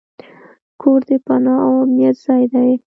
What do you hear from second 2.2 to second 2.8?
ځای دی.